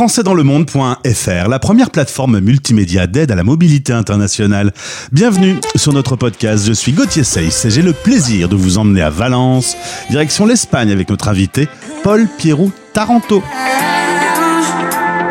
françaisdanslemonde.fr, 0.00 1.48
la 1.50 1.58
première 1.58 1.90
plateforme 1.90 2.40
multimédia 2.40 3.06
d'aide 3.06 3.32
à 3.32 3.34
la 3.34 3.44
mobilité 3.44 3.92
internationale. 3.92 4.72
Bienvenue 5.12 5.56
sur 5.76 5.92
notre 5.92 6.16
podcast, 6.16 6.64
je 6.64 6.72
suis 6.72 6.92
Gauthier 6.92 7.22
Seyss 7.22 7.66
et 7.66 7.70
j'ai 7.70 7.82
le 7.82 7.92
plaisir 7.92 8.48
de 8.48 8.56
vous 8.56 8.78
emmener 8.78 9.02
à 9.02 9.10
Valence, 9.10 9.76
direction 10.08 10.46
l'Espagne 10.46 10.90
avec 10.90 11.10
notre 11.10 11.28
invité 11.28 11.68
Paul 12.02 12.26
Pierrot 12.38 12.70
Taranto. 12.94 13.42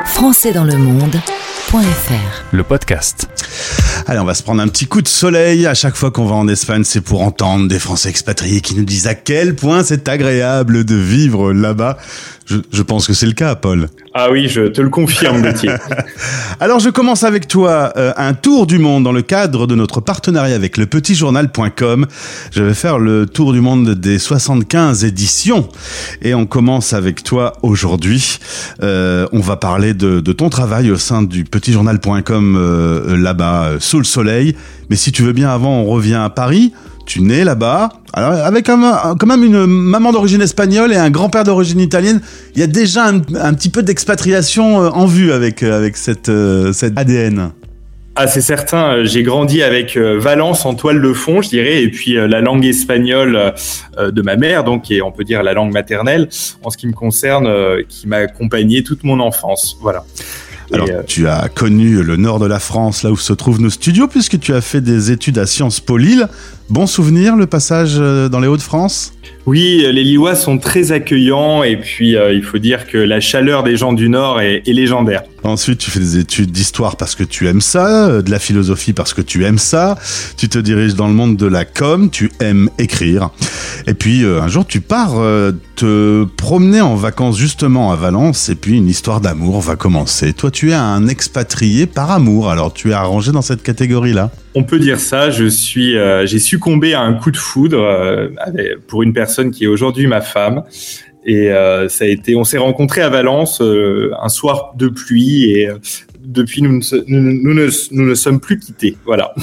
françaisdanslemonde.fr 0.06 2.44
le 2.52 2.64
podcast. 2.64 3.28
Allez, 4.10 4.20
on 4.20 4.26
va 4.26 4.34
se 4.34 4.42
prendre 4.42 4.60
un 4.60 4.68
petit 4.68 4.88
coup 4.88 5.04
de 5.04 5.08
soleil. 5.08 5.68
À 5.68 5.76
chaque 5.76 5.96
fois 5.96 6.10
qu'on 6.10 6.26
va 6.26 6.34
en 6.34 6.48
Espagne, 6.48 6.84
c'est 6.84 7.00
pour 7.00 7.22
entendre 7.22 7.68
des 7.68 7.78
Français 7.78 8.10
expatriés 8.10 8.60
qui 8.60 8.74
nous 8.74 8.84
disent 8.84 9.06
à 9.06 9.14
quel 9.14 9.56
point 9.56 9.84
c'est 9.84 10.10
agréable 10.10 10.84
de 10.84 10.96
vivre 10.96 11.54
là-bas. 11.54 12.00
Je, 12.48 12.58
je 12.74 12.82
pense 12.82 13.06
que 13.06 13.14
c'est 13.14 13.28
le 13.28 13.34
cas, 13.34 13.54
Paul. 13.54 13.88
Ah 14.16 14.32
oui, 14.32 14.48
je 14.48 14.62
te 14.62 14.82
le 14.82 14.90
confirme, 14.90 15.44
Gauthier. 15.44 15.70
Alors, 16.60 16.80
je 16.80 16.90
commence 16.90 17.24
avec 17.24 17.48
toi 17.48 17.94
euh, 17.96 18.12
un 18.18 18.34
tour 18.34 18.66
du 18.66 18.80
monde 18.80 19.04
dans 19.04 19.12
le 19.12 19.22
cadre 19.22 19.68
de 19.68 19.76
notre 19.76 20.02
partenariat 20.02 20.56
avec 20.56 20.78
le 20.78 20.88
petitjournal.com. 20.88 22.08
Je 22.52 22.64
vais 22.64 22.74
faire 22.74 22.98
le 22.98 23.28
tour 23.28 23.54
du 23.54 23.62
monde 23.62 23.92
des 23.92 24.18
75 24.18 25.06
éditions. 25.06 25.70
Et 26.24 26.34
on 26.34 26.48
commence 26.48 26.94
avec 26.94 27.24
toi 27.24 27.54
aujourd'hui. 27.62 28.40
Euh, 28.82 29.28
on 29.32 29.42
va 29.42 29.58
parler 29.58 29.94
de, 29.94 30.20
de, 30.20 30.32
ton 30.34 30.50
travail 30.50 30.90
au 30.90 30.98
sein 30.98 31.22
du 31.22 31.44
petitjournal.com 31.44 32.56
euh, 32.58 33.16
là-bas, 33.16 33.74
sous 33.80 33.99
le 34.00 34.06
soleil. 34.06 34.56
Mais 34.90 34.96
si 34.96 35.12
tu 35.12 35.22
veux 35.22 35.34
bien, 35.34 35.50
avant, 35.50 35.82
on 35.82 35.86
revient 35.86 36.16
à 36.16 36.30
Paris 36.30 36.74
tu 37.10 37.22
nais 37.22 37.44
là-bas, 37.44 37.90
alors 38.14 38.34
avec 38.34 38.68
quand 38.68 39.26
même 39.26 39.44
une 39.44 39.66
maman 39.66 40.12
d'origine 40.12 40.44
espagnole 40.44 40.94
et 40.94 40.96
un 40.96 41.10
grand-père 41.10 41.44
d'origine 41.44 41.80
italienne, 41.80 42.22
il 42.54 42.62
y 42.62 42.64
a 42.64 42.68
déjà 42.68 43.06
un, 43.06 43.20
petit 43.20 43.70
peu 43.70 43.82
d'expatriation 43.82 44.78
en 44.78 45.08
vue 45.08 45.32
avec, 45.32 45.64
avec 45.64 45.98
cette, 45.98 46.32
cette 46.72 46.98
ADN. 46.98 47.50
Ah, 48.16 48.28
c'est 48.28 48.42
certain. 48.42 49.04
J'ai 49.06 49.24
grandi 49.24 49.64
avec 49.64 49.98
Valence 49.98 50.68
en 50.68 50.76
toile 50.76 51.02
de 51.02 51.14
fond, 51.14 51.42
je 51.42 51.50
dirais, 51.50 51.82
et 51.82 51.90
puis 51.90 52.14
la 52.14 52.42
langue 52.42 52.66
espagnole 52.66 53.54
de 53.98 54.22
ma 54.22 54.36
mère, 54.36 54.64
donc 54.64 54.84
qui 54.84 55.02
on 55.02 55.12
peut 55.12 55.24
dire, 55.24 55.42
la 55.42 55.54
langue 55.54 55.72
maternelle, 55.72 56.30
en 56.64 56.70
ce 56.70 56.78
qui 56.78 56.86
me 56.86 56.94
concerne, 56.94 57.50
qui 57.88 58.08
m'a 58.08 58.18
accompagné 58.18 58.84
toute 58.84 59.04
mon 59.04 59.20
enfance. 59.20 59.78
Voilà. 59.82 60.04
Alors, 60.74 60.88
euh... 60.90 61.04
tu 61.06 61.28
as 61.28 61.50
connu 61.50 62.04
le 62.04 62.18
nord 62.18 62.40
de 62.40 62.46
la 62.46 62.60
France, 62.60 63.04
là 63.04 63.12
où 63.12 63.18
se 63.18 63.34
trouvent 63.34 63.62
nos 63.62 63.70
studios, 63.70 64.08
puisque 64.08 64.40
tu 64.40 64.54
as 64.54 64.62
fait 64.62 64.82
des 64.82 65.12
études 65.12 65.38
à 65.38 65.46
Sciences 65.46 65.80
Po 65.80 65.98
Lille. 65.98 66.28
Bon 66.70 66.86
souvenir, 66.86 67.36
le 67.36 67.48
passage 67.48 67.96
dans 67.96 68.40
les 68.40 68.48
Hauts-de-France? 68.48 69.14
Oui, 69.48 69.84
les 69.92 70.04
Lillois 70.04 70.36
sont 70.36 70.60
très 70.60 70.92
accueillants 70.92 71.64
et 71.64 71.78
puis 71.78 72.16
euh, 72.16 72.32
il 72.32 72.44
faut 72.44 72.60
dire 72.60 72.86
que 72.86 73.00
la 73.00 73.20
chaleur 73.20 73.64
des 73.64 73.76
gens 73.76 73.94
du 73.94 74.08
Nord 74.08 74.40
est, 74.40 74.62
est 74.68 74.74
légendaire. 74.74 75.24
Ensuite, 75.44 75.80
tu 75.80 75.90
fais 75.90 76.00
des 76.00 76.20
études 76.20 76.52
d'histoire 76.52 76.98
parce 76.98 77.16
que 77.16 77.24
tu 77.24 77.48
aimes 77.48 77.62
ça, 77.62 78.22
de 78.22 78.30
la 78.30 78.38
philosophie 78.38 78.94
parce 78.94 79.16
que 79.16 79.22
tu 79.22 79.46
aimes 79.46 79.58
ça, 79.58 79.98
tu 80.38 80.50
te 80.50 80.60
diriges 80.60 80.94
dans 80.94 81.08
le 81.08 81.14
monde 81.14 81.38
de 81.38 81.48
la 81.48 81.66
com, 81.66 82.12
tu 82.12 82.32
aimes 82.40 82.70
écrire. 82.78 83.32
Et 83.88 83.96
puis 83.96 84.24
euh, 84.24 84.40
un 84.42 84.48
jour, 84.48 84.68
tu 84.68 84.82
pars 84.82 85.14
euh, 85.18 85.52
te 85.76 86.26
promener 86.38 86.82
en 86.82 86.96
vacances 86.96 87.38
justement 87.38 87.92
à 87.92 87.96
Valence 87.96 88.50
et 88.50 88.56
puis 88.56 88.78
une 88.78 88.88
histoire 88.88 89.22
d'amour 89.22 89.62
va 89.62 89.76
commencer. 89.76 90.34
Toi, 90.34 90.52
tu 90.52 90.70
es 90.70 90.76
un 90.76 91.08
expatrié 91.08 91.88
par 91.88 92.12
amour, 92.12 92.52
alors 92.52 92.74
tu 92.74 92.92
es 92.92 92.94
arrangé 92.94 93.32
dans 93.32 93.42
cette 93.42 93.64
catégorie-là? 93.64 94.30
On 94.56 94.64
peut 94.64 94.80
dire 94.80 95.00
ça, 95.00 95.30
je 95.30 95.46
suis 95.46 95.98
euh, 95.98 96.26
j'ai 96.26 96.40
succombé 96.40 96.94
à 96.94 97.02
un 97.02 97.14
coup 97.14 97.32
de 97.32 97.38
foudre 97.38 98.32
pour 98.88 99.04
une 99.04 99.14
personne 99.14 99.52
qui 99.52 99.66
est 99.66 99.68
aujourd'hui 99.68 100.08
ma 100.08 100.22
femme 100.22 100.64
et 101.26 101.52
euh, 101.52 101.90
ça 101.90 102.06
a 102.06 102.08
été, 102.08 102.36
on 102.36 102.44
s'est 102.44 102.58
rencontrés 102.58 103.02
à 103.02 103.10
Valence 103.10 103.62
euh, 103.62 104.12
un 104.22 104.30
soir 104.30 104.74
de 104.76 104.88
pluie 104.88 105.52
et 105.52 105.68
euh, 105.68 105.78
depuis 106.22 106.62
nous 106.62 106.72
ne, 106.72 107.04
nous, 107.08 107.22
nous, 107.22 107.54
ne, 107.54 107.70
nous 107.92 108.10
ne 108.10 108.16
sommes 108.16 108.40
plus 108.40 108.60
quittés. 108.60 108.98
Voilà. 109.06 109.34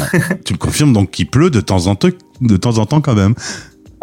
tu 0.45 0.55
me 0.55 0.59
confirmes 0.59 0.93
donc 0.93 1.11
qu'il 1.11 1.29
pleut 1.29 1.51
de 1.51 1.61
temps 1.61 1.87
en 1.87 1.95
temps, 1.95 2.09
de 2.41 2.57
temps 2.57 2.79
en 2.79 2.87
temps 2.87 3.01
quand 3.01 3.15
même. 3.15 3.34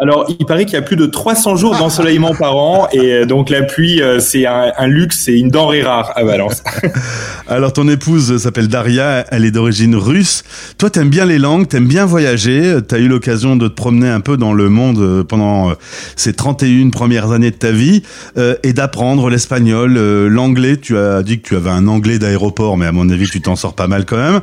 Alors, 0.00 0.26
il 0.28 0.44
paraît 0.44 0.64
qu'il 0.64 0.74
y 0.74 0.78
a 0.78 0.82
plus 0.82 0.96
de 0.96 1.06
300 1.06 1.56
jours 1.56 1.76
d'ensoleillement 1.76 2.34
par 2.34 2.56
an 2.56 2.88
et 2.92 3.26
donc 3.26 3.48
la 3.48 3.62
pluie, 3.62 4.02
c'est 4.18 4.44
un, 4.44 4.86
luxe, 4.86 5.22
c'est 5.24 5.38
une 5.38 5.50
denrée 5.50 5.82
rare 5.82 6.12
à 6.16 6.24
Valence. 6.24 6.62
Alors, 7.48 7.72
ton 7.72 7.86
épouse 7.88 8.38
s'appelle 8.38 8.66
Daria, 8.66 9.24
elle 9.30 9.44
est 9.44 9.52
d'origine 9.52 9.94
russe. 9.94 10.42
Toi, 10.78 10.90
t'aimes 10.90 11.10
bien 11.10 11.24
les 11.24 11.38
langues, 11.38 11.68
t'aimes 11.68 11.86
bien 11.86 12.06
voyager. 12.06 12.78
T'as 12.86 12.98
eu 12.98 13.06
l'occasion 13.06 13.54
de 13.54 13.68
te 13.68 13.74
promener 13.74 14.08
un 14.08 14.20
peu 14.20 14.36
dans 14.36 14.52
le 14.52 14.68
monde 14.68 15.22
pendant 15.28 15.74
ces 16.16 16.32
31 16.32 16.90
premières 16.90 17.32
années 17.32 17.50
de 17.50 17.56
ta 17.56 17.70
vie 17.70 18.02
euh, 18.36 18.56
et 18.62 18.72
d'apprendre 18.72 19.28
l'espagnol, 19.30 19.96
euh, 19.96 20.28
l'anglais. 20.28 20.76
Tu 20.76 20.96
as 20.96 21.22
dit 21.22 21.40
que 21.40 21.48
tu 21.48 21.56
avais 21.56 21.70
un 21.70 21.86
anglais 21.86 22.18
d'aéroport, 22.18 22.76
mais 22.76 22.86
à 22.86 22.92
mon 22.92 23.08
avis, 23.10 23.28
tu 23.28 23.40
t'en 23.40 23.56
sors 23.56 23.74
pas 23.74 23.86
mal 23.86 24.04
quand 24.04 24.16
même. 24.16 24.40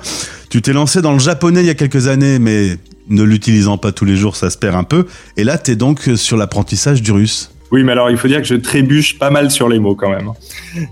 Tu 0.49 0.61
t'es 0.61 0.73
lancé 0.73 1.01
dans 1.01 1.13
le 1.13 1.19
japonais 1.19 1.61
il 1.61 1.67
y 1.67 1.69
a 1.69 1.75
quelques 1.75 2.07
années, 2.07 2.39
mais 2.39 2.77
ne 3.09 3.23
l'utilisant 3.23 3.77
pas 3.77 3.91
tous 3.91 4.05
les 4.05 4.15
jours, 4.15 4.35
ça 4.35 4.49
se 4.49 4.57
perd 4.57 4.75
un 4.75 4.83
peu. 4.83 5.05
Et 5.37 5.43
là, 5.43 5.57
tu 5.57 5.71
es 5.71 5.75
donc 5.75 6.09
sur 6.15 6.37
l'apprentissage 6.37 7.01
du 7.01 7.11
russe. 7.11 7.51
Oui, 7.71 7.83
mais 7.83 7.93
alors 7.93 8.09
il 8.09 8.17
faut 8.17 8.27
dire 8.27 8.41
que 8.41 8.47
je 8.47 8.55
trébuche 8.55 9.17
pas 9.17 9.29
mal 9.29 9.49
sur 9.49 9.69
les 9.69 9.79
mots 9.79 9.95
quand 9.95 10.09
même. 10.09 10.31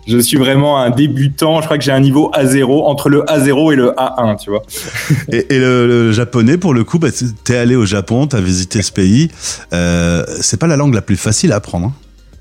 Je 0.07 0.17
suis 0.17 0.37
vraiment 0.37 0.79
un 0.81 0.89
débutant. 0.89 1.59
Je 1.59 1.65
crois 1.65 1.77
que 1.77 1.83
j'ai 1.83 1.91
un 1.91 1.99
niveau 1.99 2.31
A0 2.33 2.85
entre 2.85 3.09
le 3.09 3.19
A0 3.23 3.73
et 3.73 3.75
le 3.75 3.89
A1, 3.91 4.41
tu 4.41 4.49
vois. 4.49 4.63
Et, 5.31 5.55
et 5.55 5.59
le, 5.59 5.87
le, 5.87 6.11
japonais, 6.11 6.57
pour 6.57 6.73
le 6.73 6.83
coup, 6.83 6.97
bah, 6.97 7.09
t'es 7.43 7.57
allé 7.57 7.75
au 7.75 7.85
Japon, 7.85 8.27
t'as 8.27 8.39
visité 8.39 8.81
ce 8.81 8.91
pays. 8.91 9.29
Euh, 9.73 10.23
c'est 10.41 10.59
pas 10.59 10.67
la 10.67 10.77
langue 10.77 10.93
la 10.93 11.01
plus 11.01 11.17
facile 11.17 11.51
à 11.51 11.57
apprendre. 11.57 11.87
Hein. 11.87 11.93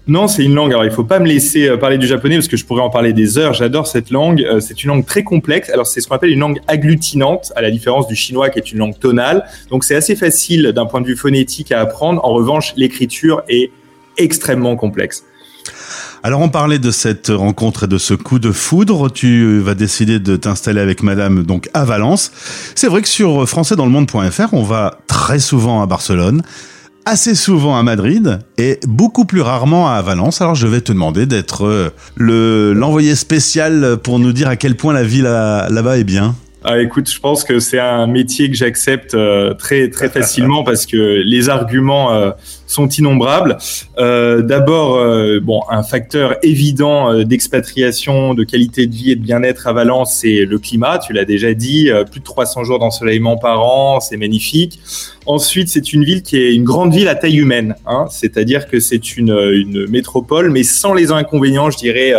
Non, 0.08 0.26
c'est 0.26 0.42
une 0.42 0.54
langue. 0.54 0.72
Alors, 0.72 0.86
il 0.86 0.90
faut 0.90 1.04
pas 1.04 1.18
me 1.18 1.26
laisser 1.26 1.76
parler 1.76 1.98
du 1.98 2.06
japonais 2.06 2.36
parce 2.36 2.48
que 2.48 2.56
je 2.56 2.64
pourrais 2.64 2.82
en 2.82 2.90
parler 2.90 3.12
des 3.12 3.36
heures. 3.36 3.52
J'adore 3.52 3.86
cette 3.86 4.10
langue. 4.10 4.44
C'est 4.60 4.82
une 4.82 4.88
langue 4.88 5.04
très 5.04 5.22
complexe. 5.22 5.68
Alors, 5.70 5.86
c'est 5.86 6.00
ce 6.00 6.08
qu'on 6.08 6.14
appelle 6.14 6.30
une 6.30 6.40
langue 6.40 6.60
agglutinante, 6.66 7.52
à 7.54 7.60
la 7.60 7.70
différence 7.70 8.08
du 8.08 8.16
chinois 8.16 8.48
qui 8.48 8.58
est 8.58 8.72
une 8.72 8.78
langue 8.78 8.98
tonale. 8.98 9.44
Donc, 9.70 9.84
c'est 9.84 9.94
assez 9.94 10.16
facile 10.16 10.72
d'un 10.74 10.86
point 10.86 11.02
de 11.02 11.06
vue 11.06 11.16
phonétique 11.16 11.72
à 11.72 11.80
apprendre. 11.80 12.24
En 12.24 12.32
revanche, 12.32 12.72
l'écriture 12.76 13.42
est 13.48 13.70
extrêmement 14.16 14.76
complexe. 14.76 15.24
Alors 16.24 16.40
on 16.40 16.48
parlait 16.48 16.80
de 16.80 16.90
cette 16.90 17.28
rencontre 17.28 17.84
et 17.84 17.86
de 17.86 17.98
ce 17.98 18.12
coup 18.14 18.40
de 18.40 18.50
foudre. 18.50 19.08
Tu 19.08 19.60
vas 19.60 19.74
décider 19.74 20.18
de 20.18 20.34
t'installer 20.36 20.80
avec 20.80 21.02
Madame 21.02 21.44
donc 21.44 21.68
à 21.74 21.84
Valence. 21.84 22.32
C'est 22.74 22.88
vrai 22.88 23.02
que 23.02 23.08
sur 23.08 23.48
françaisdanslemonde.fr, 23.48 24.52
on 24.52 24.64
va 24.64 24.98
très 25.06 25.38
souvent 25.38 25.80
à 25.80 25.86
Barcelone, 25.86 26.42
assez 27.08 27.34
souvent 27.34 27.78
à 27.78 27.82
Madrid 27.82 28.40
et 28.58 28.78
beaucoup 28.86 29.24
plus 29.24 29.40
rarement 29.40 29.88
à 29.88 30.02
Valence. 30.02 30.42
Alors 30.42 30.54
je 30.54 30.66
vais 30.66 30.82
te 30.82 30.92
demander 30.92 31.24
d'être 31.24 31.92
le 32.16 32.74
l'envoyé 32.74 33.14
spécial 33.14 33.96
pour 34.02 34.18
nous 34.18 34.32
dire 34.32 34.48
à 34.48 34.56
quel 34.56 34.76
point 34.76 34.92
la 34.92 35.04
vie 35.04 35.22
là-bas 35.22 35.96
est 35.96 36.04
bien. 36.04 36.34
Ah, 36.64 36.80
écoute, 36.80 37.08
je 37.08 37.20
pense 37.20 37.44
que 37.44 37.60
c'est 37.60 37.78
un 37.78 38.08
métier 38.08 38.50
que 38.50 38.56
j'accepte 38.56 39.14
euh, 39.14 39.54
très 39.54 39.90
très 39.90 40.08
facilement 40.08 40.64
parce 40.64 40.86
que 40.86 41.22
les 41.24 41.48
arguments 41.48 42.12
euh, 42.12 42.32
sont 42.66 42.88
innombrables. 42.88 43.58
Euh, 43.98 44.42
D'abord, 44.42 44.98
bon, 45.40 45.62
un 45.70 45.84
facteur 45.84 46.36
évident 46.42 47.22
d'expatriation, 47.22 48.34
de 48.34 48.42
qualité 48.42 48.86
de 48.86 48.94
vie 48.94 49.12
et 49.12 49.16
de 49.16 49.22
bien-être 49.22 49.68
à 49.68 49.72
Valence, 49.72 50.16
c'est 50.16 50.44
le 50.44 50.58
climat. 50.58 50.98
Tu 50.98 51.12
l'as 51.12 51.24
déjà 51.24 51.54
dit, 51.54 51.90
plus 52.10 52.20
de 52.20 52.24
300 52.24 52.64
jours 52.64 52.78
d'ensoleillement 52.78 53.36
par 53.36 53.60
an, 53.62 54.00
c'est 54.00 54.16
magnifique. 54.16 54.80
Ensuite, 55.26 55.68
c'est 55.68 55.92
une 55.92 56.04
ville 56.04 56.22
qui 56.22 56.38
est 56.38 56.54
une 56.54 56.64
grande 56.64 56.92
ville 56.92 57.08
à 57.08 57.14
taille 57.14 57.36
humaine, 57.36 57.74
hein, 57.86 58.06
c'est-à-dire 58.10 58.66
que 58.66 58.80
c'est 58.80 59.16
une, 59.16 59.38
une 59.52 59.86
métropole, 59.88 60.50
mais 60.50 60.62
sans 60.62 60.94
les 60.94 61.12
inconvénients, 61.12 61.70
je 61.70 61.76
dirais, 61.76 62.14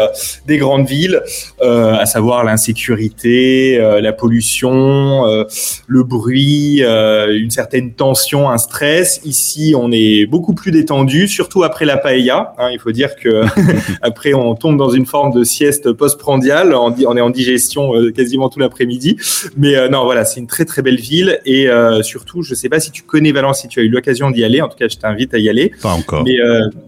des 0.48 0.58
grandes 0.58 0.88
villes, 0.88 1.22
à 1.62 2.06
savoir 2.06 2.44
l'insécurité, 2.44 3.78
la 3.78 4.14
pollution, 4.14 4.29
le 4.32 6.04
bruit, 6.04 6.82
une 6.82 7.52
certaine 7.52 7.94
tension, 7.94 8.50
un 8.50 8.58
stress. 8.58 9.22
Ici, 9.24 9.74
on 9.78 9.92
est 9.92 10.26
beaucoup 10.26 10.54
plus 10.54 10.72
détendu, 10.72 11.28
surtout 11.28 11.64
après 11.64 11.86
la 11.86 11.98
paella. 11.98 12.54
Hein, 12.58 12.70
il 12.72 12.80
faut 12.80 12.92
dire 12.92 13.16
que 13.16 13.44
après 14.02 14.34
on 14.34 14.56
tombe 14.56 14.78
dans 14.78 14.90
une 14.90 15.06
forme 15.06 15.34
de 15.34 15.44
sieste 15.44 15.92
postprandiale, 15.94 16.74
on, 16.74 16.96
on 17.06 17.18
est 17.18 17.22
en 17.22 17.30
digestion 17.30 17.96
euh, 17.96 18.12
quasiment 18.12 18.50
tout 18.50 18.60
l'après-midi. 18.60 19.18
Mais 19.58 19.76
euh, 19.76 19.90
non, 19.90 20.04
voilà, 20.04 20.26
c'est 20.26 20.40
une 20.40 20.48
très 20.48 20.66
très 20.66 20.82
belle 20.82 21.00
ville 21.00 21.40
et 21.46 21.70
euh, 21.70 22.02
surtout, 22.02 22.42
je 22.42 22.54
sais 22.56 22.70
pas 22.70 22.80
si 22.80 22.92
tu 22.92 23.04
connais 23.04 23.32
Valence, 23.32 23.62
si 23.62 23.68
tu 23.68 23.80
as 23.80 23.84
eu 23.84 23.90
l'occasion 23.90 24.32
d'y 24.32 24.44
aller. 24.44 24.62
En 24.62 24.68
tout 24.68 24.78
cas, 24.78 24.88
je 24.88 24.98
t'invite 24.98 25.34
à 25.34 25.38
y 25.38 25.50
aller. 25.50 25.72
Pas 25.82 25.94
encore. 25.94 26.24
Mais 26.24 26.38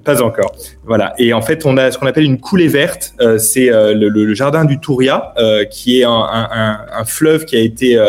pas 0.03 0.21
encore. 0.21 0.55
Voilà. 0.85 1.13
Et 1.17 1.33
en 1.33 1.41
fait, 1.41 1.65
on 1.65 1.77
a 1.77 1.91
ce 1.91 1.97
qu'on 1.97 2.07
appelle 2.07 2.23
une 2.23 2.39
coulée 2.39 2.67
verte. 2.67 3.13
c'est 3.37 3.67
le, 3.67 4.09
le, 4.09 4.33
jardin 4.33 4.65
du 4.65 4.79
Touria, 4.79 5.33
qui 5.69 5.99
est 5.99 6.03
un, 6.03 6.09
un, 6.11 6.79
un, 6.91 7.05
fleuve 7.05 7.30
qui 7.45 7.55
a 7.55 7.59
été 7.59 7.99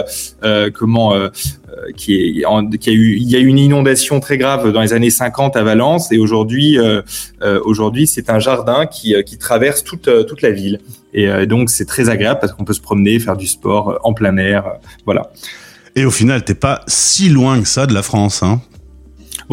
comment 0.74 1.14
qui, 1.96 2.40
est, 2.40 2.44
en, 2.44 2.68
qui 2.68 2.90
a 2.90 2.92
eu, 2.92 3.16
il 3.16 3.30
y 3.30 3.36
a 3.36 3.38
eu 3.38 3.46
une 3.46 3.58
inondation 3.58 4.20
très 4.20 4.38
grave 4.38 4.72
dans 4.72 4.80
les 4.80 4.92
années 4.92 5.10
50 5.10 5.56
à 5.56 5.62
Valence 5.62 6.12
et 6.12 6.18
aujourd'hui, 6.18 6.78
euh, 6.78 7.02
euh, 7.42 7.60
aujourd'hui, 7.64 8.06
c'est 8.06 8.30
un 8.30 8.38
jardin 8.38 8.86
qui, 8.86 9.14
qui 9.24 9.38
traverse 9.38 9.82
toute, 9.84 10.08
toute 10.26 10.42
la 10.42 10.50
ville. 10.50 10.80
Et 11.14 11.28
euh, 11.28 11.46
donc, 11.46 11.70
c'est 11.70 11.84
très 11.84 12.08
agréable 12.08 12.40
parce 12.40 12.52
qu'on 12.52 12.64
peut 12.64 12.72
se 12.72 12.80
promener, 12.80 13.18
faire 13.18 13.36
du 13.36 13.46
sport 13.46 13.98
en 14.02 14.14
plein 14.14 14.36
air, 14.36 14.64
voilà. 15.04 15.30
Et 15.94 16.04
au 16.04 16.10
final, 16.10 16.42
t'es 16.42 16.54
pas 16.54 16.82
si 16.86 17.28
loin 17.28 17.60
que 17.60 17.68
ça 17.68 17.86
de 17.86 17.92
la 17.92 18.02
France, 18.02 18.42
hein 18.42 18.60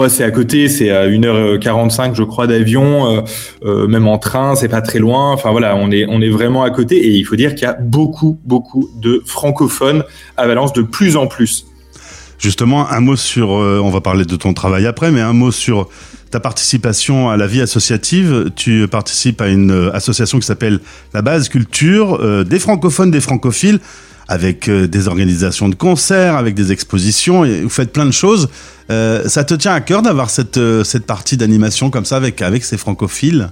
c'est 0.07 0.23
à 0.23 0.31
côté, 0.31 0.69
c'est 0.69 0.89
à 0.89 1.07
1h45 1.07 2.15
je 2.15 2.23
crois 2.23 2.47
d'avion, 2.47 3.17
euh, 3.17 3.21
euh, 3.63 3.87
même 3.87 4.07
en 4.07 4.17
train, 4.17 4.55
c'est 4.55 4.67
pas 4.67 4.81
très 4.81 4.99
loin. 4.99 5.31
Enfin 5.33 5.51
voilà, 5.51 5.75
on 5.75 5.91
est 5.91 6.05
on 6.07 6.21
est 6.21 6.29
vraiment 6.29 6.63
à 6.63 6.69
côté 6.69 6.97
et 6.97 7.11
il 7.11 7.23
faut 7.23 7.35
dire 7.35 7.55
qu'il 7.55 7.63
y 7.63 7.71
a 7.71 7.77
beaucoup 7.79 8.39
beaucoup 8.45 8.89
de 9.01 9.21
francophones 9.25 10.03
à 10.37 10.47
Valence 10.47 10.73
de 10.73 10.81
plus 10.81 11.17
en 11.17 11.27
plus. 11.27 11.65
Justement, 12.37 12.89
un 12.89 13.01
mot 13.01 13.15
sur 13.17 13.53
euh, 13.53 13.81
on 13.83 13.89
va 13.89 14.01
parler 14.01 14.25
de 14.25 14.35
ton 14.35 14.53
travail 14.53 14.87
après, 14.87 15.11
mais 15.11 15.21
un 15.21 15.33
mot 15.33 15.51
sur 15.51 15.89
ta 16.31 16.39
participation 16.39 17.29
à 17.29 17.37
la 17.37 17.47
vie 17.47 17.61
associative. 17.61 18.51
Tu 18.55 18.87
participes 18.87 19.41
à 19.41 19.47
une 19.47 19.89
association 19.93 20.39
qui 20.39 20.45
s'appelle 20.45 20.79
la 21.13 21.23
Base 21.23 21.49
Culture 21.49 22.45
des 22.45 22.59
francophones, 22.59 23.09
des 23.09 23.19
francophiles 23.19 23.79
avec 24.29 24.69
euh, 24.69 24.87
des 24.87 25.07
organisations 25.07 25.69
de 25.69 25.75
concerts, 25.75 26.35
avec 26.35 26.53
des 26.53 26.71
expositions, 26.71 27.43
et 27.43 27.63
vous 27.63 27.69
faites 27.69 27.91
plein 27.91 28.05
de 28.05 28.11
choses. 28.11 28.47
Euh, 28.91 29.27
ça 29.27 29.43
te 29.43 29.55
tient 29.55 29.73
à 29.73 29.81
cœur 29.81 30.03
d'avoir 30.03 30.29
cette, 30.29 30.57
euh, 30.57 30.83
cette 30.83 31.07
partie 31.07 31.35
d'animation 31.35 31.89
comme 31.89 32.05
ça 32.05 32.17
avec, 32.17 32.43
avec 32.43 32.63
ces 32.63 32.77
francophiles? 32.77 33.49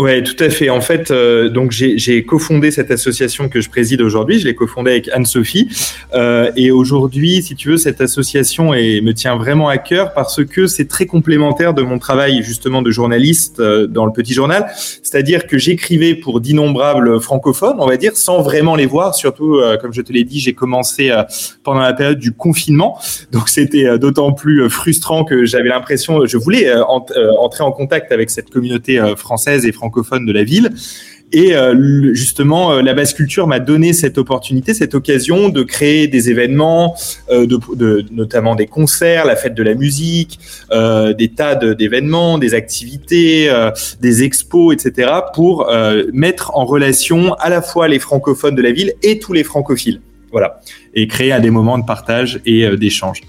Ouais, 0.00 0.22
tout 0.22 0.42
à 0.42 0.48
fait. 0.48 0.70
En 0.70 0.80
fait, 0.80 1.10
euh, 1.10 1.50
donc 1.50 1.72
j'ai 1.72 2.24
cofondé 2.24 2.70
cette 2.70 2.90
association 2.90 3.50
que 3.50 3.60
je 3.60 3.68
préside 3.68 4.00
aujourd'hui. 4.00 4.38
Je 4.38 4.46
l'ai 4.46 4.54
cofondée 4.54 4.92
avec 4.92 5.10
Anne-Sophie. 5.12 5.68
Euh, 6.14 6.50
et 6.56 6.70
aujourd'hui, 6.70 7.42
si 7.42 7.54
tu 7.54 7.68
veux, 7.68 7.76
cette 7.76 8.00
association 8.00 8.72
est, 8.72 9.02
me 9.02 9.12
tient 9.12 9.36
vraiment 9.36 9.68
à 9.68 9.76
cœur 9.76 10.14
parce 10.14 10.42
que 10.42 10.66
c'est 10.68 10.88
très 10.88 11.04
complémentaire 11.04 11.74
de 11.74 11.82
mon 11.82 11.98
travail 11.98 12.42
justement 12.42 12.80
de 12.80 12.90
journaliste 12.90 13.60
euh, 13.60 13.86
dans 13.86 14.06
le 14.06 14.12
petit 14.12 14.32
journal. 14.32 14.72
C'est-à-dire 14.74 15.46
que 15.46 15.58
j'écrivais 15.58 16.14
pour 16.14 16.40
d'innombrables 16.40 17.20
francophones, 17.20 17.76
on 17.78 17.86
va 17.86 17.98
dire, 17.98 18.16
sans 18.16 18.40
vraiment 18.40 18.76
les 18.76 18.86
voir. 18.86 19.14
Surtout, 19.14 19.56
euh, 19.56 19.76
comme 19.76 19.92
je 19.92 20.00
te 20.00 20.14
l'ai 20.14 20.24
dit, 20.24 20.40
j'ai 20.40 20.54
commencé 20.54 21.10
euh, 21.10 21.24
pendant 21.62 21.80
la 21.80 21.92
période 21.92 22.18
du 22.18 22.32
confinement. 22.32 22.98
Donc 23.32 23.50
c'était 23.50 23.98
d'autant 23.98 24.32
plus 24.32 24.70
frustrant 24.70 25.24
que 25.24 25.44
j'avais 25.44 25.68
l'impression, 25.68 26.24
je 26.24 26.38
voulais 26.38 26.72
entrer 26.72 27.64
en 27.64 27.72
contact 27.72 28.12
avec 28.12 28.30
cette 28.30 28.48
communauté 28.48 28.98
française 29.16 29.66
et 29.66 29.72
francophone 29.72 29.89
de 29.90 30.32
la 30.32 30.44
ville. 30.44 30.70
Et 31.32 31.54
euh, 31.54 32.12
justement, 32.12 32.72
euh, 32.72 32.82
la 32.82 32.92
basse 32.92 33.14
culture 33.14 33.46
m'a 33.46 33.60
donné 33.60 33.92
cette 33.92 34.18
opportunité, 34.18 34.74
cette 34.74 34.94
occasion 34.94 35.48
de 35.48 35.62
créer 35.62 36.08
des 36.08 36.28
événements, 36.28 36.96
euh, 37.30 37.46
notamment 38.10 38.56
des 38.56 38.66
concerts, 38.66 39.26
la 39.26 39.36
fête 39.36 39.54
de 39.54 39.62
la 39.62 39.74
musique, 39.74 40.40
des 40.70 41.28
tas 41.34 41.54
d'événements, 41.54 42.38
des 42.38 42.54
activités, 42.54 43.50
des 44.00 44.22
expos, 44.22 44.74
etc., 44.74 45.10
pour 45.34 45.70
mettre 46.12 46.56
en 46.56 46.64
relation 46.64 47.34
à 47.34 47.48
la 47.48 47.62
fois 47.62 47.88
les 47.88 47.98
francophones 47.98 48.54
de 48.54 48.62
la 48.62 48.72
ville 48.72 48.92
et 49.02 49.18
tous 49.18 49.32
les 49.32 49.44
francophiles. 49.44 50.00
Voilà, 50.32 50.60
et 50.94 51.06
créer 51.08 51.38
des 51.40 51.50
moments 51.50 51.78
de 51.78 51.84
partage 51.84 52.40
et 52.46 52.76
d'échange. 52.76 53.22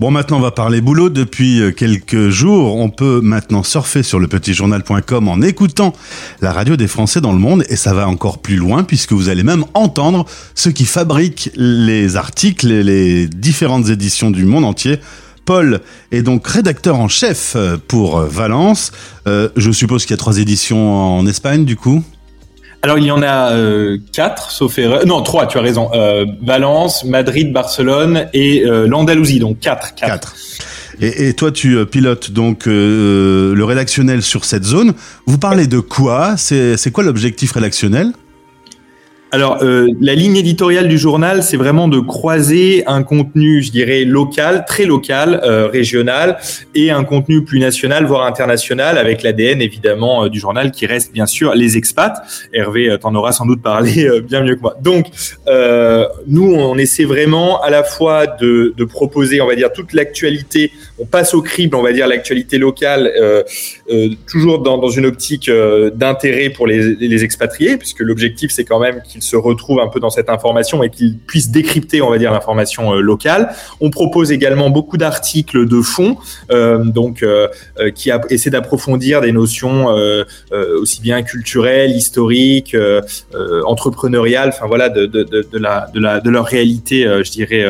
Bon, 0.00 0.10
maintenant, 0.10 0.38
on 0.38 0.40
va 0.40 0.50
parler 0.50 0.80
boulot. 0.80 1.10
Depuis 1.10 1.60
euh, 1.60 1.72
quelques 1.72 2.30
jours, 2.30 2.76
on 2.76 2.88
peut 2.88 3.20
maintenant 3.22 3.62
surfer 3.62 4.02
sur 4.02 4.18
le 4.18 4.28
petitjournal.com 4.28 5.28
en 5.28 5.42
écoutant 5.42 5.92
la 6.40 6.54
radio 6.54 6.76
des 6.76 6.88
Français 6.88 7.20
dans 7.20 7.32
le 7.32 7.38
monde. 7.38 7.64
Et 7.68 7.76
ça 7.76 7.92
va 7.92 8.08
encore 8.08 8.38
plus 8.38 8.56
loin 8.56 8.82
puisque 8.82 9.12
vous 9.12 9.28
allez 9.28 9.42
même 9.42 9.66
entendre 9.74 10.24
ceux 10.54 10.70
qui 10.70 10.86
fabriquent 10.86 11.50
les 11.54 12.16
articles 12.16 12.72
et 12.72 12.82
les 12.82 13.28
différentes 13.28 13.90
éditions 13.90 14.30
du 14.30 14.46
monde 14.46 14.64
entier. 14.64 15.00
Paul 15.44 15.80
est 16.12 16.22
donc 16.22 16.46
rédacteur 16.46 16.98
en 16.98 17.08
chef 17.08 17.52
euh, 17.54 17.76
pour 17.76 18.20
Valence. 18.20 18.92
Euh, 19.26 19.50
je 19.56 19.70
suppose 19.70 20.06
qu'il 20.06 20.12
y 20.12 20.14
a 20.14 20.16
trois 20.16 20.38
éditions 20.38 21.18
en 21.18 21.26
Espagne, 21.26 21.66
du 21.66 21.76
coup? 21.76 22.02
Alors 22.82 22.98
il 22.98 23.04
y 23.04 23.10
en 23.10 23.22
a 23.22 23.52
euh, 23.52 23.98
quatre, 24.12 24.50
sauf 24.50 24.78
erreur. 24.78 25.06
Non, 25.06 25.22
trois, 25.22 25.46
tu 25.46 25.58
as 25.58 25.60
raison. 25.60 25.90
Euh, 25.92 26.24
Valence, 26.42 27.04
Madrid, 27.04 27.52
Barcelone 27.52 28.26
et 28.32 28.64
euh, 28.64 28.86
l'Andalousie, 28.86 29.38
donc 29.38 29.58
quatre. 29.60 29.94
Quatre. 29.94 30.34
Et, 31.00 31.28
et, 31.28 31.34
toi, 31.34 31.50
tu 31.50 31.84
pilotes 31.86 32.30
donc 32.30 32.66
le 32.66 33.62
rédactionnel 33.62 34.22
sur 34.22 34.44
cette 34.44 34.64
zone. 34.64 34.92
Vous 35.26 35.38
parlez 35.38 35.66
de 35.66 35.80
quoi? 35.80 36.36
C'est 36.36 36.92
quoi 36.92 37.04
l'objectif 37.04 37.52
rédactionnel? 37.52 38.12
Alors, 39.32 39.62
euh, 39.62 39.86
la 40.00 40.16
ligne 40.16 40.36
éditoriale 40.36 40.88
du 40.88 40.98
journal, 40.98 41.44
c'est 41.44 41.56
vraiment 41.56 41.86
de 41.86 42.00
croiser 42.00 42.82
un 42.88 43.04
contenu, 43.04 43.62
je 43.62 43.70
dirais, 43.70 44.04
local, 44.04 44.64
très 44.66 44.86
local, 44.86 45.40
euh, 45.44 45.68
régional, 45.68 46.38
et 46.74 46.90
un 46.90 47.04
contenu 47.04 47.44
plus 47.44 47.60
national, 47.60 48.06
voire 48.06 48.26
international, 48.26 48.98
avec 48.98 49.22
l'ADN 49.22 49.62
évidemment 49.62 50.24
euh, 50.24 50.28
du 50.28 50.40
journal, 50.40 50.72
qui 50.72 50.84
reste 50.84 51.12
bien 51.12 51.26
sûr 51.26 51.54
les 51.54 51.76
expats. 51.76 52.20
Hervé, 52.52 52.96
t'en 53.00 53.14
auras 53.14 53.30
sans 53.30 53.46
doute 53.46 53.62
parlé 53.62 54.08
bien 54.28 54.42
mieux 54.42 54.56
que 54.56 54.62
moi. 54.62 54.76
Donc, 54.82 55.06
nous, 56.26 56.54
on 56.54 56.76
essaie 56.76 57.04
vraiment 57.04 57.62
à 57.62 57.70
la 57.70 57.84
fois 57.84 58.26
de, 58.26 58.74
de 58.76 58.84
proposer, 58.84 59.40
on 59.40 59.46
va 59.46 59.54
dire, 59.54 59.72
toute 59.72 59.92
l'actualité. 59.92 60.72
On 60.98 61.06
passe 61.06 61.34
au 61.34 61.42
crible, 61.42 61.76
on 61.76 61.82
va 61.82 61.92
dire, 61.92 62.08
l'actualité 62.08 62.58
locale, 62.58 63.12
toujours 64.26 64.60
dans, 64.60 64.78
dans, 64.78 64.90
une 64.90 65.06
optique 65.06 65.50
d'intérêt 65.94 66.50
pour 66.50 66.66
les, 66.66 66.96
les 66.96 67.24
expatriés, 67.24 67.76
puisque 67.76 68.00
l'objectif, 68.00 68.50
c'est 68.50 68.64
quand 68.64 68.80
même 68.80 69.02
qu'ils 69.02 69.19
se 69.20 69.36
retrouvent 69.36 69.80
un 69.80 69.88
peu 69.88 70.00
dans 70.00 70.10
cette 70.10 70.28
information 70.28 70.82
et 70.82 70.90
qu'ils 70.90 71.18
puissent 71.18 71.50
décrypter, 71.50 72.02
on 72.02 72.10
va 72.10 72.18
dire, 72.18 72.32
l'information 72.32 72.94
euh, 72.94 73.00
locale. 73.00 73.50
On 73.80 73.90
propose 73.90 74.32
également 74.32 74.70
beaucoup 74.70 74.96
d'articles 74.96 75.66
de 75.66 75.80
fond, 75.80 76.16
euh, 76.50 76.84
donc 76.84 77.22
euh, 77.22 77.48
qui 77.94 78.10
essaient 78.30 78.50
d'approfondir 78.50 79.20
des 79.20 79.32
notions 79.32 79.86
aussi 80.80 81.00
bien 81.00 81.22
culturelles, 81.22 81.90
historiques, 81.90 82.76
entrepreneuriales, 83.64 84.50
enfin 84.50 84.66
voilà, 84.66 84.88
de, 84.88 85.06
de, 85.06 85.22
de, 85.22 85.46
de, 85.50 85.58
la, 85.58 85.88
de, 85.92 86.00
la, 86.00 86.20
de 86.20 86.30
leur 86.30 86.46
réalité, 86.46 87.02
je 87.24 87.30
dirais, 87.30 87.64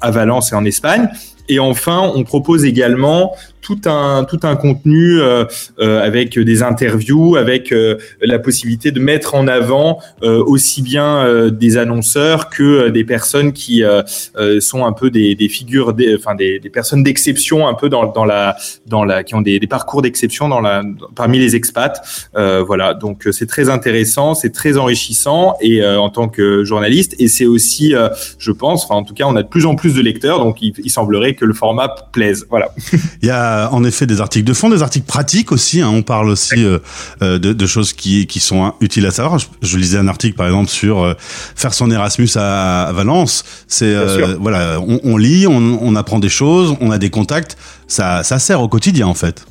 à 0.00 0.10
Valence 0.10 0.52
et 0.52 0.54
en 0.54 0.64
Espagne. 0.64 1.08
Et 1.48 1.58
enfin, 1.58 2.10
on 2.14 2.24
propose 2.24 2.64
également 2.64 3.34
tout 3.66 3.80
un 3.86 4.22
tout 4.22 4.38
un 4.44 4.54
contenu 4.54 5.20
euh, 5.20 5.44
euh, 5.80 6.00
avec 6.00 6.38
des 6.38 6.62
interviews, 6.62 7.34
avec 7.34 7.72
euh, 7.72 7.96
la 8.20 8.38
possibilité 8.38 8.92
de 8.92 9.00
mettre 9.00 9.34
en 9.34 9.48
avant 9.48 9.98
aussi 10.22 10.82
bien 10.82 11.50
des 11.50 11.76
annonceurs 11.76 12.48
que 12.48 12.88
des 12.88 13.04
personnes 13.04 13.52
qui 13.52 13.82
sont 14.60 14.84
un 14.84 14.92
peu 14.92 15.10
des, 15.10 15.34
des 15.34 15.48
figures, 15.48 15.92
des, 15.92 16.14
enfin 16.14 16.34
des, 16.34 16.58
des 16.58 16.70
personnes 16.70 17.02
d'exception 17.02 17.66
un 17.66 17.74
peu 17.74 17.88
dans, 17.88 18.06
dans 18.06 18.24
la 18.24 18.56
dans 18.86 19.04
la 19.04 19.24
qui 19.24 19.34
ont 19.34 19.40
des, 19.40 19.58
des 19.58 19.66
parcours 19.66 20.02
d'exception 20.02 20.48
dans 20.48 20.60
la 20.60 20.82
parmi 21.14 21.38
les 21.38 21.56
expats. 21.56 22.00
voilà, 22.34 22.94
donc 22.94 23.26
c'est 23.32 23.46
très 23.46 23.68
intéressant, 23.68 24.34
c'est 24.34 24.52
très 24.52 24.76
enrichissant 24.76 25.56
et 25.60 25.84
en 25.84 26.10
tant 26.10 26.28
que 26.28 26.64
journaliste 26.64 27.16
et 27.18 27.28
c'est 27.28 27.46
aussi, 27.46 27.94
je 28.38 28.52
pense, 28.52 28.84
enfin 28.84 28.96
en 28.96 29.02
tout 29.02 29.14
cas, 29.14 29.24
on 29.26 29.36
a 29.36 29.42
de 29.42 29.48
plus 29.48 29.66
en 29.66 29.74
plus 29.74 29.94
de 29.94 30.02
lecteurs, 30.02 30.38
donc 30.38 30.62
il, 30.62 30.72
il 30.84 30.90
semblerait 30.90 31.34
que 31.34 31.44
le 31.44 31.54
format 31.54 31.88
plaise. 32.12 32.46
Voilà. 32.50 32.68
il 33.22 33.28
y 33.28 33.30
a 33.30 33.55
en 33.70 33.84
effet 33.84 34.06
des 34.06 34.20
articles 34.20 34.46
de 34.46 34.52
fond, 34.52 34.70
des 34.70 34.82
articles 34.82 35.06
pratiques 35.06 35.52
aussi. 35.52 35.80
Hein. 35.80 35.90
On 35.92 36.02
parle 36.02 36.28
aussi 36.28 36.64
euh, 36.64 36.78
euh, 37.22 37.38
de, 37.38 37.52
de, 37.52 37.66
choses 37.66 37.92
qui, 37.92 38.26
qui 38.26 38.40
sont 38.40 38.74
utiles 38.80 39.06
à 39.06 39.10
savoir. 39.10 39.38
Je, 39.62 39.76
lisais 39.78 39.98
un 39.98 40.08
article 40.08 40.36
par 40.36 40.46
exemple 40.46 40.70
sur 40.70 41.02
euh, 41.02 41.14
faire 41.18 41.74
son 41.74 41.90
Erasmus 41.90 42.30
à, 42.36 42.90
Valence. 42.94 43.44
C'est 43.68 43.94
voilà, 44.38 44.80
on, 44.80 45.00
on 45.04 45.16
lit, 45.16 45.46
on, 45.46 45.78
on, 45.80 45.96
apprend 45.96 46.18
des 46.18 46.28
choses, 46.28 46.76
on 46.80 46.90
a 46.90 46.98
des 46.98 47.10
contacts. 47.10 47.56
Ça, 47.88 48.22
ça 48.22 48.38
sert 48.38 48.60
au 48.60 48.68
quotidien 48.68 49.06
en 49.06 49.14
fait. 49.14 49.44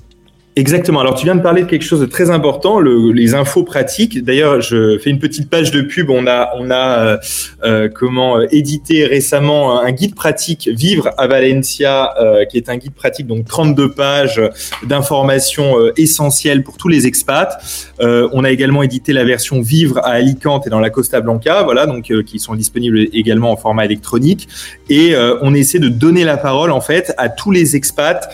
Exactement. 0.57 1.01
Alors, 1.01 1.15
tu 1.15 1.25
viens 1.25 1.35
de 1.35 1.41
parler 1.41 1.63
de 1.63 1.67
quelque 1.67 1.83
chose 1.83 1.99
de 1.99 2.05
très 2.05 2.29
important, 2.29 2.79
le, 2.79 3.11
les 3.11 3.35
infos 3.35 3.63
pratiques. 3.63 4.23
D'ailleurs, 4.23 4.61
je 4.61 4.97
fais 4.99 5.09
une 5.09 5.19
petite 5.19 5.49
page 5.49 5.69
de 5.69 5.81
pub. 5.81 6.09
On 6.09 6.27
a, 6.27 6.51
on 6.57 6.71
a 6.71 6.99
euh, 6.99 7.17
euh 7.65 7.89
comment 7.93 8.37
euh, 8.37 8.45
édité 8.51 9.05
récemment 9.05 9.81
un 9.81 9.91
guide 9.91 10.15
pratique 10.15 10.69
Vivre 10.71 11.09
à 11.17 11.27
Valencia, 11.27 12.13
euh, 12.21 12.45
qui 12.45 12.55
est 12.55 12.69
un 12.69 12.77
guide 12.77 12.93
pratique 12.93 13.27
donc 13.27 13.45
32 13.45 13.91
pages 13.91 14.41
d'informations 14.83 15.75
essentielles 15.97 16.63
pour 16.63 16.77
tous 16.77 16.87
les 16.87 17.05
expats. 17.05 17.61
on 17.99 18.43
a 18.45 18.49
également 18.49 18.81
édité 18.81 19.11
la 19.11 19.25
version 19.25 19.61
Vivre 19.61 19.97
à 19.99 20.11
Alicante 20.11 20.67
et 20.67 20.69
dans 20.69 20.79
la 20.79 20.89
Costa 20.89 21.19
Blanca, 21.19 21.63
voilà, 21.63 21.85
donc 21.85 22.11
qui 22.23 22.39
sont 22.39 22.55
disponibles 22.55 23.07
également 23.13 23.51
en 23.51 23.57
format 23.57 23.83
électronique. 23.83 24.47
Et 24.89 25.15
on 25.41 25.53
essaie 25.53 25.79
de 25.79 25.89
donner 25.89 26.23
la 26.23 26.37
parole 26.37 26.71
en 26.71 26.81
fait 26.81 27.13
à 27.17 27.29
tous 27.29 27.51
les 27.51 27.75
expats, 27.75 28.29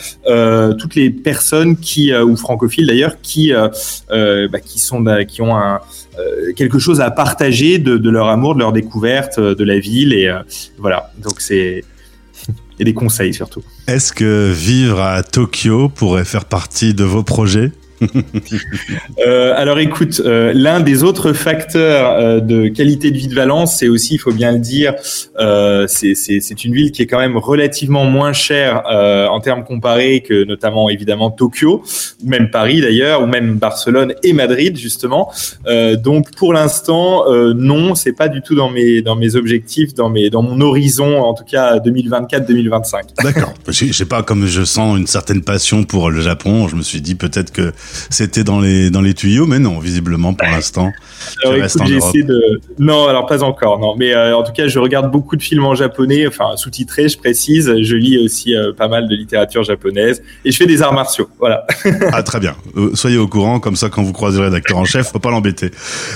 toutes 0.78 0.96
les 0.96 1.10
personnes 1.10 1.78
qui 1.78 2.11
euh, 2.12 2.24
ou 2.24 2.36
francophiles 2.36 2.88
d'ailleurs 2.88 3.22
qui 3.22 3.54
euh, 3.54 3.70
euh, 4.12 4.48
bah, 4.48 4.60
qui 4.60 4.80
sont 4.80 5.04
qui 5.28 5.42
ont 5.42 5.56
quelque 6.56 6.80
chose 6.80 7.02
à 7.02 7.12
partager 7.12 7.80
de, 7.80 8.10
leur 8.10 8.28
amour, 8.28 8.56
de 8.56 8.60
leur 8.60 8.72
découverte 8.72 9.40
de 9.40 9.64
la 9.64 9.80
ville 9.80 10.14
et 10.14 10.32
voilà. 10.78 11.12
Donc 11.22 11.42
c'est 11.42 11.84
et 12.80 12.84
des 12.84 12.94
conseils 12.94 13.34
surtout. 13.34 13.64
Est-ce 13.88 14.12
que 14.12 14.52
vivre 14.52 15.02
à 15.02 15.24
Tokyo 15.24 15.90
pourrait 15.90 16.26
faire 16.26 16.46
partie 16.46 16.94
de 16.94 17.04
vos 17.04 17.24
projets? 17.24 17.72
euh, 19.26 19.54
alors 19.56 19.80
écoute, 19.80 20.22
euh, 20.26 20.54
l'un 20.54 20.80
des 20.80 21.04
autres 21.04 21.34
facteurs 21.34 22.12
euh, 22.18 22.40
de 22.40 22.68
qualité 22.68 23.12
de 23.12 23.18
vie 23.18 23.28
de 23.28 23.36
Valence, 23.36 23.78
c'est 23.78 23.88
aussi, 23.88 24.16
il 24.16 24.18
faut 24.18 24.32
bien 24.32 24.52
le 24.52 24.60
dire, 24.60 24.96
c'est 25.88 26.64
une 26.64 26.74
ville 26.74 26.92
qui 26.92 27.02
est 27.02 27.08
quand 27.08 27.20
même 27.20 27.38
relativement 27.38 28.06
moins 28.06 28.34
chère 28.34 28.84
en 28.86 29.40
termes 29.40 29.64
comparés 29.64 30.22
que 30.22 30.44
notamment 30.44 30.90
évidemment 30.90 31.32
Tokyo, 31.32 31.84
ou 32.24 32.28
même 32.28 32.50
Paris 32.50 32.82
d'ailleurs, 32.82 33.22
ou 33.22 33.28
même 33.28 33.56
Barcelone 33.56 34.14
et 34.24 34.34
Madrid 34.34 34.78
justement. 34.78 35.32
donc 35.98 36.32
pour 36.36 36.54
l'instant, 36.54 37.26
non, 37.54 37.96
c'est 37.96 38.14
pas 38.14 38.28
du 38.28 38.42
tout 38.42 38.56
dans 38.56 38.70
mes 38.70 39.02
dans 39.02 39.16
mes 39.16 39.36
objectifs, 39.36 39.94
dans 39.94 40.10
mes 40.10 40.30
dans 40.30 40.42
mon 40.42 40.60
horizon, 40.62 41.22
en 41.22 41.34
tout 41.34 41.46
cas 41.46 41.78
2024-2025. 41.78 43.24
D'accord. 43.24 43.54
Je 43.68 43.92
sais 43.92 44.06
pas 44.06 44.24
comme 44.24 44.46
je 44.46 44.64
sens 44.64 44.98
une 44.98 45.08
certaine 45.08 45.42
passion 45.42 45.84
pour 45.84 46.10
le 46.10 46.22
Japon, 46.22 46.68
je 46.68 46.76
me 46.76 46.82
suis 46.82 47.02
dit 47.02 47.16
peut-être 47.16 47.52
que 47.52 47.74
c'était 48.10 48.44
dans 48.44 48.60
les 48.60 48.90
dans 48.90 49.02
les 49.02 49.14
tuyaux, 49.14 49.46
mais 49.46 49.60
non, 49.60 49.80
visiblement 49.80 50.34
pour 50.34 50.48
l'instant. 50.48 50.92
J'ai 51.44 52.24
de 52.24 52.62
non, 52.80 53.08
alors 53.08 53.26
pas 53.26 53.44
encore, 53.44 53.80
non, 53.80 53.96
mais 53.98 54.14
euh, 54.14 54.36
en 54.36 54.44
tout 54.44 54.52
cas, 54.52 54.68
je 54.68 54.80
regarde 54.80 55.12
beaucoup 55.12 55.36
de 55.36 55.42
films 55.42 55.66
en 55.66 55.76
japonais, 55.76 56.28
enfin 56.28 56.56
sous-titrés, 56.56 57.10
je 57.10 57.18
précise. 57.18 57.74
Je 57.82 57.96
lis 57.96 58.18
aussi 58.24 58.56
euh, 58.56 58.74
pas 58.74 58.88
mal 58.88 59.08
de 59.08 59.16
littérature 59.16 59.64
japonaise 59.64 60.22
et 60.46 60.52
je 60.52 60.58
fais 60.58 60.66
des 60.66 60.82
arts 60.82 60.94
martiaux, 60.94 61.30
voilà. 61.40 61.66
ah 62.12 62.24
très 62.24 62.40
bien. 62.40 62.56
Euh, 62.78 62.92
soyez 62.96 63.18
au 63.18 63.28
courant, 63.28 63.60
comme 63.60 63.76
ça 63.76 63.90
quand 63.90 64.04
vous 64.04 64.14
croisez 64.14 64.40
le 64.40 64.46
rédacteur 64.46 64.78
en 64.78 64.86
chef, 64.86 65.12
faut 65.12 65.20
pas 65.20 65.32
l'embêter. 65.32 65.72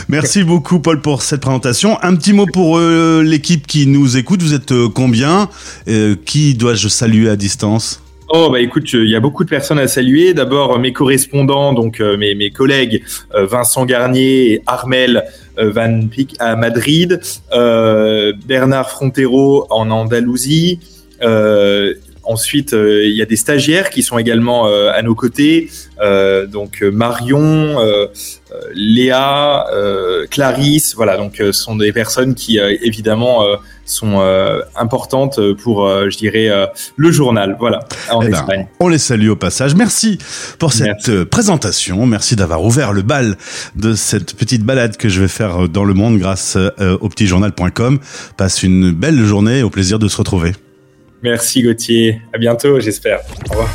Merci 0.07 0.43
beaucoup 0.43 0.79
Paul 0.79 1.01
pour 1.01 1.21
cette 1.21 1.41
présentation. 1.41 1.97
Un 2.01 2.15
petit 2.15 2.33
mot 2.33 2.45
pour 2.45 2.79
l'équipe 2.79 3.67
qui 3.67 3.87
nous 3.87 4.17
écoute. 4.17 4.41
Vous 4.41 4.53
êtes 4.53 4.73
combien? 4.93 5.49
Qui 6.25 6.55
dois-je 6.55 6.87
saluer 6.87 7.29
à 7.29 7.35
distance? 7.35 8.04
Oh 8.29 8.49
bah 8.49 8.59
écoute, 8.59 8.91
il 8.93 9.07
y 9.07 9.15
a 9.15 9.19
beaucoup 9.19 9.43
de 9.43 9.49
personnes 9.49 9.77
à 9.77 9.87
saluer. 9.87 10.33
D'abord 10.33 10.79
mes 10.79 10.91
correspondants, 10.93 11.73
donc 11.73 11.99
euh, 11.99 12.17
mes, 12.17 12.33
mes 12.33 12.49
collègues 12.49 13.03
euh, 13.35 13.45
Vincent 13.45 13.85
Garnier 13.85 14.53
et 14.53 14.61
Armel 14.65 15.25
euh, 15.59 15.69
Van 15.69 16.07
Pick 16.07 16.35
à 16.39 16.55
Madrid, 16.55 17.21
Bernard 17.51 18.89
Frontero 18.89 19.67
en 19.69 19.91
Andalousie. 19.91 20.79
ensuite, 22.23 22.71
il 22.73 23.15
y 23.15 23.21
a 23.21 23.25
des 23.25 23.35
stagiaires 23.35 23.91
qui 23.91 24.01
sont 24.01 24.17
également 24.17 24.65
à 24.65 25.01
nos 25.03 25.13
côtés, 25.13 25.69
donc 26.51 26.81
Marion, 26.81 27.77
Léa, 28.73 29.67
Clarisse. 30.31 30.95
Voilà, 30.95 31.17
donc 31.17 31.35
ce 31.37 31.51
sont 31.51 31.75
des 31.75 31.93
personnes 31.93 32.33
qui 32.33 32.57
évidemment 32.57 33.45
sont 33.85 34.19
euh, 34.19 34.61
importantes 34.75 35.39
pour, 35.63 35.85
euh, 35.85 36.09
je 36.09 36.17
dirais, 36.17 36.49
euh, 36.49 36.65
le 36.97 37.11
journal. 37.11 37.55
Voilà, 37.59 37.79
en 38.11 38.21
eh 38.21 38.29
ben, 38.29 38.33
Espagne. 38.33 38.67
on 38.79 38.87
les 38.87 38.97
salue 38.97 39.29
au 39.29 39.35
passage. 39.35 39.75
Merci 39.75 40.17
pour 40.59 40.73
cette 40.73 41.23
présentation. 41.25 42.05
Merci 42.05 42.35
d'avoir 42.35 42.63
ouvert 42.63 42.91
le 42.91 43.03
bal 43.03 43.37
de 43.75 43.93
cette 43.93 44.35
petite 44.35 44.63
balade 44.63 44.97
que 44.97 45.07
je 45.07 45.21
vais 45.21 45.27
faire 45.27 45.69
dans 45.69 45.83
le 45.85 45.93
monde 45.93 46.17
grâce 46.17 46.57
au 46.79 47.09
petitjournal.com. 47.09 47.99
Passe 48.37 48.63
une 48.63 48.91
belle 48.91 49.23
journée. 49.23 49.63
Au 49.63 49.69
plaisir 49.69 49.99
de 49.99 50.07
se 50.07 50.17
retrouver. 50.17 50.53
Merci 51.21 51.61
Gauthier. 51.61 52.21
À 52.33 52.37
bientôt, 52.37 52.79
j'espère. 52.79 53.19
Au 53.49 53.51
revoir. 53.51 53.69